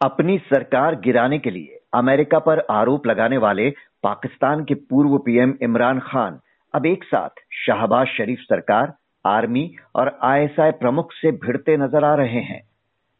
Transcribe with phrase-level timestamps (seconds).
[0.00, 3.68] अपनी सरकार गिराने के लिए अमेरिका पर आरोप लगाने वाले
[4.02, 6.38] पाकिस्तान के पूर्व पीएम इमरान खान,
[6.74, 8.94] अब एक साथ शाहबाज शरीफ सरकार,
[9.24, 12.60] आर्मी और आईएसआई प्रमुख से भिड़ते नज़र आ रहे हैं।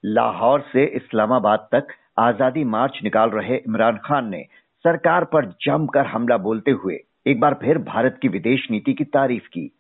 [0.04, 4.44] लाहौर से इस्लामाबाद तक आज़ादी मार्च निकाल रहे इमरान खान ने
[4.84, 9.48] सरकार पर जमकर हमला बोलते हुए एक बार फिर भारत की विदेश नीति की तारीफ़
[9.48, 9.70] की।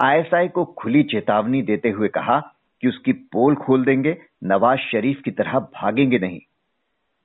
[0.00, 2.38] आईएसआई को खुली चेतावनी देते हुए कहा
[2.82, 6.40] कि उसकी पोल खोल देंगे नवाज़ शरीफ की तरह भागेंगे नहीं।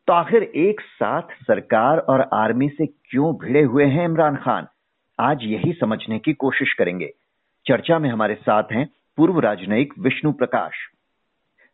[0.07, 4.67] तो आखिर एक साथ सरकार और आर्मी से क्यों भिड़े हुए हैं इमरान खान?
[5.19, 7.13] आज यही समझने की कोशिश करेंगे।
[7.65, 10.73] चर्चा में हमारे साथ हैं पूर्व राजनयिक विष्णु प्रकाश।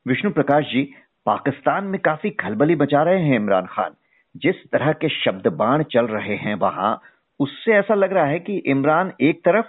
[0.08, 0.94] विष्णु प्रकाश जी,
[1.26, 3.92] पाकिस्तान में काफ़ी खलबली बचा रहे हैं इमरान खान।
[4.38, 7.02] जिस तरह के शब्द बाण चल रहे हैं वहाँ,
[7.40, 9.66] उससे ऐसा लग रहा है कि इमरान एक तरफ़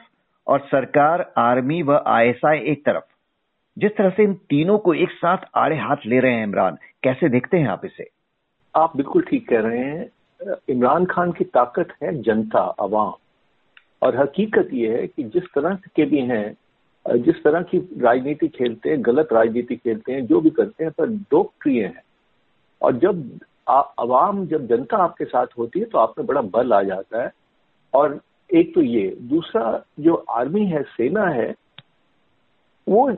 [0.46, 3.17] और सरकार, आर्मी व आईएसआई एक तरफ़।
[3.78, 7.28] जिस तरह से इन तीनों को एक साथ आड़े हाथ ले रहे हैं इमरान, कैसे
[7.28, 8.08] देखते हैं आप इसे?
[8.74, 13.12] आप बिल्कुल ठीक कह रहे हैं। इमरान खान की ताकत है जनता अवाम
[14.02, 16.56] और हकीकत यह है कि जिस तरह के भी हैं,
[17.06, 21.08] जिस तरह की राजनीति खेलते हैं, गलत राजनीति खेलते हैं, जो भी करते हैं, पर
[21.08, 22.02] लोकप्रिय हैं।
[22.82, 26.82] और जब अवाम जब जनता आपके साथ होती है तो आप में बड़ा बल आ
[26.82, 27.30] जाता है।
[27.94, 28.20] और
[28.54, 31.54] एक तो ये, दूसरा जो आर्मी है, सेना है,
[32.88, 33.10] वो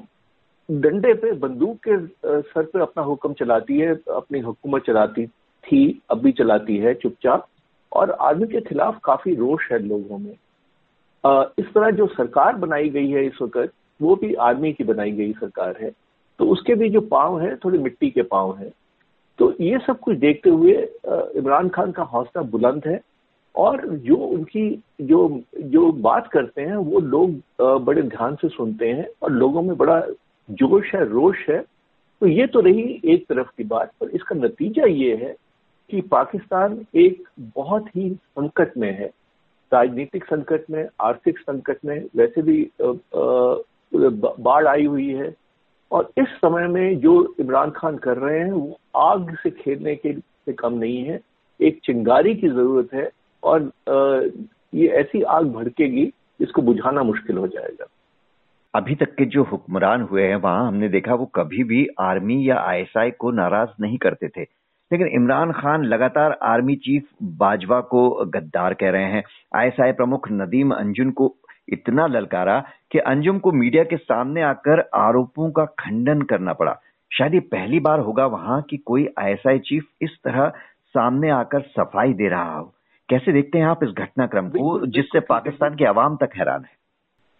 [0.70, 1.96] डंडे पे बंदूक के
[2.42, 7.46] सर पे अपना हुक्म चलाती है, अपनी हुकूमत चलाती थी, अब भी चलाती है चुपचाप।
[7.92, 10.32] और आर्मी के खिलाफ काफ़ी रोष है लोगों में।
[11.58, 15.32] इस तरह जो सरकार बनाई गई है इस वक्त, वो भी आर्मी की बनाई गई
[15.32, 15.90] सरकार है।
[16.38, 18.70] तो उसके भी जो पाँव है, थोड़ी मिट्टी के पाँव है।
[19.38, 20.72] तो ये सब कुछ देखते हुए
[21.36, 23.00] इमरान खान का हौसला बुलंद है।
[23.54, 29.06] और जो उनकी, जो जो बात करते हैं, वो लोग बड़े ध्यान से सुनते हैं
[29.22, 30.02] और लोगों में बड़ा
[30.50, 31.60] जोश है रोश है
[32.22, 35.34] तो ये तो रही एक तरफ़ की बात पर। इसका नतीजा ये है
[35.90, 37.22] कि पाकिस्तान एक
[37.54, 39.10] बहुत ही संकट में है।
[39.72, 42.70] राजनीतिक संकट में, आर्थिक संकट में, वैसे भी
[43.94, 45.34] बाढ़ आई हुई है।
[45.90, 50.12] और इस समय में जो इमरान खान कर रहे हैं, वो आग से खेलने के
[50.12, 51.20] से कम नहीं है।
[51.60, 53.10] एक चिंगारी की ज़रूरत है
[53.42, 53.70] और
[54.74, 56.06] ये ऐसी आग भड़केगी
[56.40, 57.86] जिसको बुझाना मुश्किल हो जाएगा।
[58.74, 62.60] अभी तक के जो हुक्मरान हुए हैं वहाँ हमने देखा वो कभी भी आर्मी या
[62.60, 64.42] आईएसआई को नाराज़ नहीं करते थे।
[64.92, 69.24] लेकिन इमरान खान लगातार आर्मी चीफ बाजवा को गद्दार कह रहे हैं।
[69.56, 71.36] आईएसआई प्रमुख नदीम अंजुम को
[71.68, 76.78] इतना ललकारा कि अंजुम को मीडिया के सामने आकर आरोपों का खंडन करना पड़ा।
[77.10, 80.48] शायद ये पहली बार होगा वहाँ कि कोई आईएसआई चीफ इस तरह
[80.86, 82.74] सामने आकर सफ़ाई दे रहा हो।
[83.08, 86.79] कैसे देखते हैं आप इस घटनाक्रम को जिससे पाकिस्तान के अवाम तक हैरान है?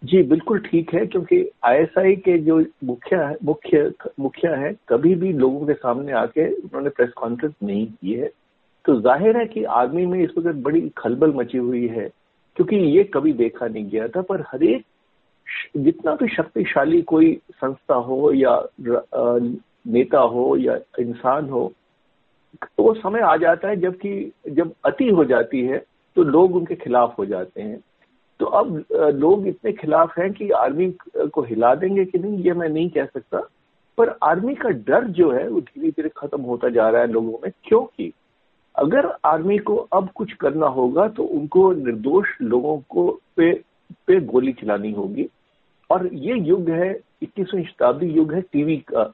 [0.01, 5.65] जी, बिल्कुल ठीक है, क्योंकि आईएसआई के जो मुखिया मुख्य, मुखिया है, कभी भी लोगों
[5.67, 8.29] के सामने आके उन्होंने प्रेस कॉन्फ्रेंस नहीं की है।
[8.85, 12.07] तो ज़ाहिर है कि आर्मी में इस वक्त बड़ी खलबल मची हुई है,
[12.57, 14.85] क्योंकि ये कभी देखा नहीं गया था, पर हर एक
[15.77, 21.71] जितना भी शक्तिशाली कोई संस्था हो या नेता हो या इंसान हो
[22.77, 25.77] तो वो समय आ जाता है, जबकि जब अति हो जाती है
[26.17, 27.79] तो लोग उनके खिलाफ हो जाते हैं।
[28.41, 28.85] तो अब
[29.15, 30.89] लोग इतने खिलाफ हैं कि आर्मी
[31.33, 33.39] को हिला देंगे कि नहीं, ये मैं नहीं कह सकता।
[33.97, 37.37] पर आर्मी का डर जो है, वो धीरे धीरे खत्म होता जा रहा है लोगों
[37.43, 38.11] में। क्योंकि
[38.75, 43.51] अगर आर्मी को अब कुछ करना होगा तो उनको निर्दोष लोगों को पे
[44.07, 45.27] पे गोली चलानी होगी।
[45.89, 46.91] और ये युग है,
[47.21, 49.11] इक्कीसवीं शताब्दी युग है टीवी का।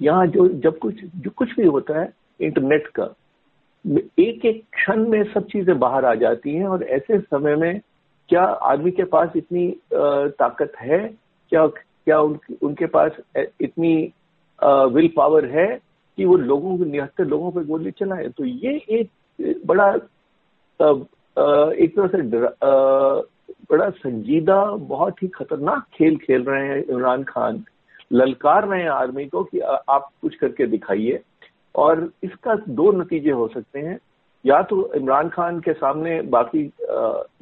[0.00, 3.14] यहाँ जो, जब कुछ, जो कुछ भी होता है, इंटरनेट का
[4.18, 7.80] एक एक क्षण में सब चीज़ें बाहर आ जाती हैं और ऐसे समय में
[8.28, 10.98] क्या आदमी के पास इतनी ताकत है?
[11.52, 13.96] क्या क्या उन, उनके पास इतनी
[14.94, 15.66] विल पावर है
[16.18, 18.28] कि वो लोगों को निहत्तर लोगों पर गोली चलाए?
[18.28, 19.10] तो ये एक
[19.66, 19.88] बड़ा
[21.82, 22.22] एक तरह से
[23.70, 27.62] बड़ा संजीदा बहुत ही खतरनाक खेल खेल रहे हैं इमरान खान।
[28.12, 31.20] ललकार रहे हैं आर्मी को कि आप कुछ करके दिखाइए।
[31.74, 33.98] और इसका दो नतीजे हो सकते हैं।
[34.44, 36.64] या तो इमरान खान के सामने बाकी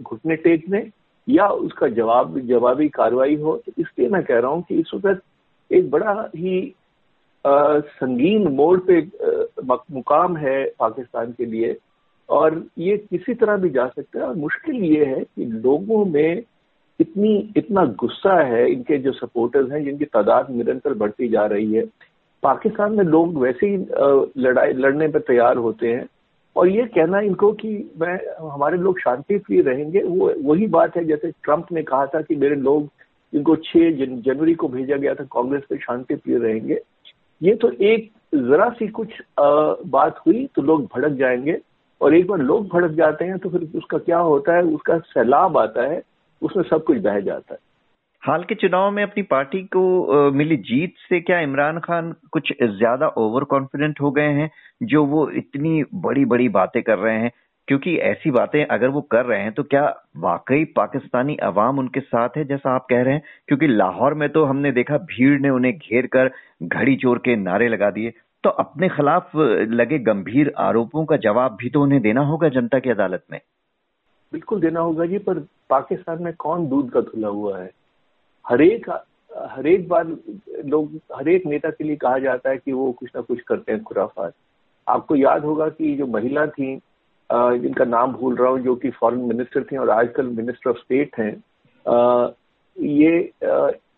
[0.03, 0.85] घुटने टेकने
[1.29, 5.23] या उसका जवाब जवाबी कार्रवाई हो तो इसलिए मैं कह रहा हूँ कि इस वक्त
[5.71, 6.75] एक बड़ा ही
[7.45, 11.77] आ, संगीन मोड़ पे आ, मुकाम है पाकिस्तान के लिए।
[12.29, 16.43] और ये किसी तरह भी जा सकता है। और मुश्किल ये है कि लोगों में
[17.01, 21.85] इतनी इतना गुस्सा है इनके जो सपोर्टर्स हैं जिनकी तादाद निरंतर बढ़ती जा रही है।
[22.43, 23.77] पाकिस्तान में लोग वैसे ही
[24.43, 26.07] लड़ाई लड़ने पर तैयार होते हैं।
[26.57, 28.19] और ये कहना इनको कि मैं
[28.51, 32.37] हमारे लोग शांति प्रिय रहेंगे वो वही बात है जैसे ट्रंप ने कहा था कि
[32.37, 32.89] मेरे लोग
[33.35, 36.81] इनको 6 जन, जनवरी को भेजा गया था कांग्रेस पे शांति प्रिय रहेंगे।
[37.43, 39.09] ये तो एक जरा सी कुछ
[39.41, 41.59] आ, बात हुई तो लोग भड़क जाएँगे
[42.01, 45.59] और एक बार लोग भड़क जाते हैं तो फिर उसका क्या होता है उसका सैलाब
[45.59, 46.03] आता है
[46.43, 47.61] उसमें सब कुछ बह जाता है।
[48.23, 53.07] हाल के चुनाव में अपनी पार्टी को मिली जीत से क्या इमरान खान कुछ ज़्यादा
[53.19, 54.51] ओवर कॉन्फिडेंट हो गए हैं?
[54.83, 57.31] जो वो इतनी बड़ी बड़ी बातें कर रहे हैं।
[57.69, 59.83] क्योंकि ऐसी बातें अगर वो कर रहे हैं तो क्या
[60.19, 63.23] वाकई पाकिस्तानी अवाम उनके साथ है, जैसा आप कह रहे हैं?
[63.49, 66.31] क्योंकि लाहौर में तो हमने देखा भीड़ ने उन्हें घेर कर
[66.63, 68.13] घड़ी चोर के नारे लगा दिए।
[68.45, 72.91] तो अपने खिलाफ लगे गंभीर आरोपों का जवाब भी तो उन्हें देना होगा जनता की
[72.91, 73.41] अदालत में।
[74.33, 77.71] बिल्कुल देना होगा जी, पर पाकिस्तान में कौन दूध का धुला हुआ है?
[78.45, 78.91] हरेक
[79.49, 83.41] हरेक बार लोग, हरेक नेता के लिए कहा जाता है कि वो कुछ ना कुछ
[83.41, 84.33] करते हैं खुराफात।
[84.87, 86.75] आपको याद होगा कि जो महिला थी
[87.31, 91.19] जिनका नाम भूल रहा हूँ, जो कि फॉरेन मिनिस्टर थी और आजकल मिनिस्टर ऑफ़ स्टेट
[91.19, 91.33] हैं
[92.77, 93.19] ये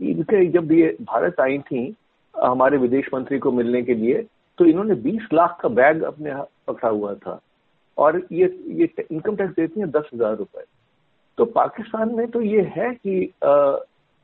[0.03, 1.95] इनके जब ये भारत आई थी,
[2.35, 4.25] हमारे विदेश मंत्री को मिलने के लिए
[4.59, 6.35] तो इन्होंने 20 लाख का बैग अपने
[6.67, 7.41] पकड़ा हुआ था
[7.99, 10.65] और ये ये इनकम टैक्स देती हैं दस हज़ार रुपए।
[11.39, 13.33] तो पाकिस्तान में तो ये है कि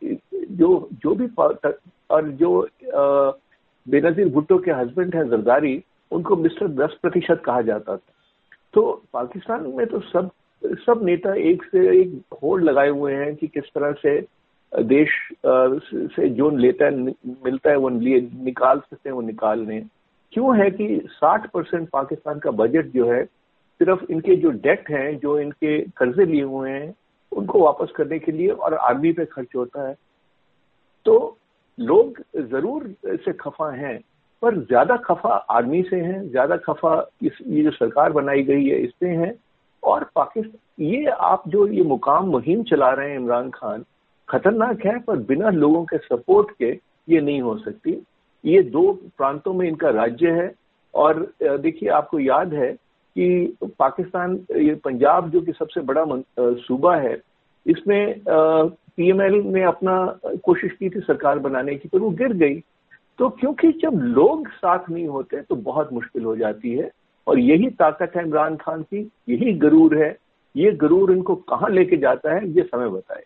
[0.05, 1.27] जो जो भी
[2.11, 2.69] और जो
[3.89, 8.13] बेनजीर भुट्टो के हस्बैंड है, जरदारी, उनको मिस्टर दस प्रतिशत कहा जाता था।
[8.75, 10.31] तो पाकिस्तान में तो सब
[10.65, 14.21] सब नेता एक से एक होड़ लगाए हुए हैं कि किस तरह से
[14.83, 15.09] देश
[15.47, 16.91] से जो लेता है,
[17.45, 19.87] मिलता है, वो लिए, निकाल सकते हैं, वो निकाल लें
[20.33, 23.25] क्यों है कि 60 परसेंट पाकिस्तान का बजट जो है,
[23.81, 26.95] सिर्फ़ इनके जो डेट हैं, जो इनके कर्जे लिए हुए हैं
[27.33, 29.95] उनको वापस करने के लिए और आर्मी पे खर्च होता है।
[31.07, 31.37] तो
[31.79, 32.19] लोग
[32.51, 33.99] ज़रूर से खफा हैं,
[34.43, 38.79] पर ज़्यादा खफा आर्मी से है, ज़्यादा खफा इस, ये जो सरकार बनाई गई है
[38.79, 39.35] इससे है।
[39.83, 43.85] और पाकिस्तान, ये आप जो ये मुकाम मुहिम चला रहे हैं इमरान खान,
[44.29, 46.71] खतरनाक है, पर बिना लोगों के सपोर्ट के
[47.09, 47.97] ये नहीं हो सकती।
[48.45, 50.53] ये दो प्रांतों में इनका राज्य है।
[50.95, 52.71] और देखिए, आपको याद है
[53.17, 56.05] कि पाकिस्तान, ये पंजाब जो कि सबसे बड़ा
[56.39, 57.21] सूबा है,
[57.67, 59.95] इसमें पीएमएल ने अपना
[60.45, 62.63] कोशिश की थी सरकार बनाने की, पर वो गिर गई।
[63.19, 66.91] तो क्योंकि जब लोग साथ नहीं होते तो बहुत मुश्किल हो जाती है,
[67.27, 70.17] और यही ताकत है इमरान खान की, यही गरूर है।
[70.55, 73.23] ये गरूर इनको कहाँ लेके जाता है, ये समय बताए।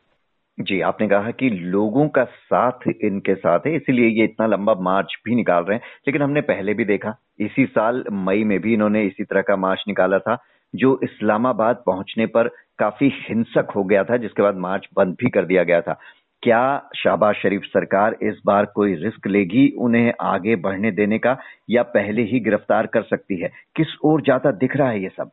[0.60, 5.16] जी, आपने कहा कि लोगों का साथ इनके साथ है, इसीलिए ये इतना लंबा मार्च
[5.24, 9.02] भी निकाल रहे हैं। लेकिन हमने पहले भी देखा, इसी साल मई में भी इन्होंने
[9.02, 12.48] इसी तरह का मार्च निकाला था, जो इस्लामाबाद पहुँचने पर
[12.78, 16.00] काफ़ी हिंसक हो गया था, जिसके बाद मार्च बंद भी कर दिया गया था।
[16.42, 21.38] क्या शाहबाज शरीफ सरकार इस बार कोई रिस्क लेगी उन्हें आगे बढ़ने देने का,
[21.70, 23.52] या पहले ही गिरफ़्तार कर सकती है?
[23.76, 25.30] किस ओर जाता दिख रहा है ये सब?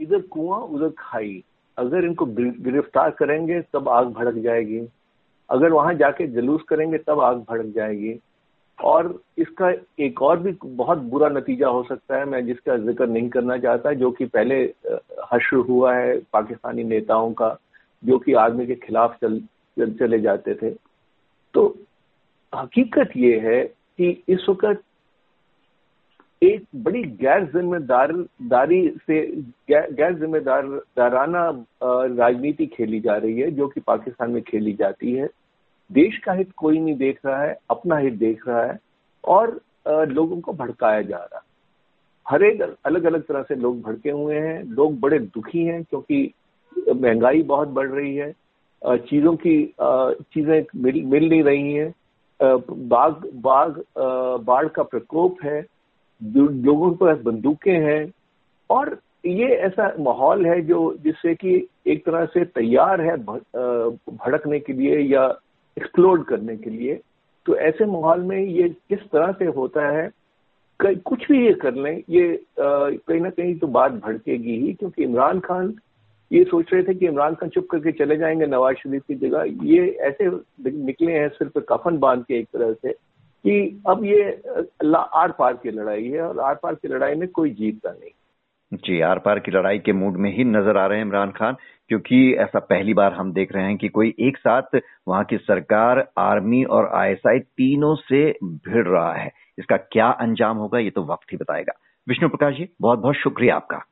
[0.00, 1.44] इधर कुआँ, उधर खाई।
[1.78, 4.88] अगर इनको गिरफ़्तार करेंगे, तब आग भड़क जाएगी।
[5.50, 8.20] अगर वहाँ जाके जलूस करेंगे, तब आग भड़क जाएगी।
[8.78, 13.28] और इसका एक और भी बहुत बुरा नतीजा हो सकता है, मैं जिसका ज़िक्र नहीं
[13.28, 14.74] करना चाहता, जो कि पहले
[15.32, 17.58] हश्र हुआ है पाकिस्तानी नेताओं का,
[18.04, 19.40] जो कि आर्मी के खिलाफ चल,
[19.78, 20.70] चले जाते थे।
[21.54, 21.78] तो
[22.54, 24.82] हकीकत ये है कि इस वक्त
[26.44, 28.12] एक बड़ी गैर जिम्मेदार,
[28.42, 29.20] दारी से
[29.70, 31.46] गैर जिम्मेदार, दाराना
[31.82, 35.28] राजनीति खेली जा रही है, जो कि पाकिस्तान में खेली जाती है।
[35.90, 38.78] देश का हित कोई नहीं देख रहा है, अपना हित देख रहा है,
[39.24, 41.52] और लोगों को भड़काया जा रहा है।
[42.26, 46.32] हर एक अलग अलग तरह से लोग भड़के हुए हैं, लोग बड़े दुखी हैं, क्योंकि
[46.90, 48.32] महँगाई बहुत बढ़ रही है
[48.82, 51.94] चीज़ों की चीज़ें मिल मिल नहीं रही हैं
[52.40, 53.70] बाघ बाघ
[54.44, 55.60] बाढ़ का प्रकोप है
[56.20, 58.12] लोगों के पास बंदूकें हैं,
[58.70, 61.54] और ये ऐसा माहौल है जो जिससे कि
[61.86, 65.26] एक तरह से तैयार है भड़कने के लिए या
[65.76, 67.00] एक्सप्लोड करने के लिए।
[67.46, 70.10] तो ऐसे माहौल में ये किस तरह से होता है
[70.80, 75.40] कुछ भी ये कर लें, ये कहीं ना कहीं तो बात भड़केगी ही, क्योंकि इमरान
[75.40, 75.74] खान,
[76.30, 79.44] ये सोच रहे थे कि इमरान खान चुप करके चले जाएँगे नवाज़ शरीफ की जगह।
[79.64, 80.28] ये ऐसे
[80.70, 82.94] निकले हैं सिर्फ़ कफन बाँध के एक तरह से।
[83.44, 84.30] कि अब ये
[85.14, 88.10] आर पार की लड़ाई है और आर पार की लड़ाई में कोई जीतता नहीं।
[88.72, 91.56] जी, आर पार की लड़ाई के मूड में ही नज़र आ रहे हैं इमरान खान,
[91.88, 94.76] क्योंकि ऐसा पहली बार हम देख रहे हैं कि कोई एक साथ
[95.08, 100.78] वहाँ की सरकार, आर्मी और आईएसआई तीनों से भिड़ रहा है। इसका क्या अंजाम होगा,
[100.78, 101.72] ये तो वक्त ही बताएगा।
[102.06, 103.84] विष्णु प्रकाश जी बहुत बहुत शुक्रिया आपका।